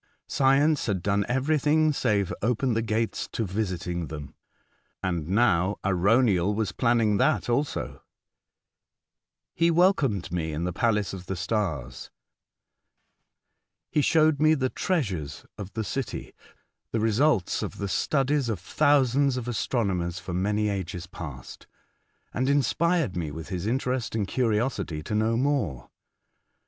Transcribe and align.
Science 0.27 0.87
had 0.87 1.03
done 1.03 1.23
every 1.29 1.59
thing, 1.59 1.93
save 1.93 2.33
open 2.41 2.73
the 2.73 2.81
gates 2.81 3.27
to 3.27 3.45
visiting 3.45 4.07
them. 4.07 4.33
And 5.03 5.27
now 5.29 5.77
Arauniel 5.83 6.55
was 6.55 6.71
planning 6.71 7.17
that 7.17 7.47
also. 7.47 8.01
94 8.01 8.01
A 8.01 8.01
Voyage 8.01 8.01
to 8.01 8.63
Other 8.63 9.21
Woidds. 9.21 9.59
He 9.59 9.71
welcomed 10.25 10.31
me 10.31 10.53
in 10.53 10.63
tlie 10.65 10.73
Palace 10.73 11.13
of 11.13 11.25
tlie 11.27 11.37
Stars. 11.37 12.09
He 13.91 14.01
showed 14.01 14.41
me 14.41 14.55
the 14.55 14.69
treasures 14.71 15.45
of 15.59 15.71
the 15.73 15.83
city— 15.83 16.33
the 16.91 16.99
results 16.99 17.61
of 17.61 17.77
the 17.77 17.87
studies 17.87 18.49
of 18.49 18.59
thousands 18.59 19.37
of 19.37 19.47
astro 19.47 19.83
nomers 19.83 20.19
for 20.19 20.33
many 20.33 20.69
ages 20.69 21.05
past, 21.05 21.67
and 22.33 22.49
inspired 22.49 23.15
me 23.15 23.29
with 23.29 23.49
his 23.49 23.67
interest 23.67 24.15
and 24.15 24.27
curiosity 24.27 25.03
to 25.03 25.13
know 25.13 25.37
more. 25.37 25.91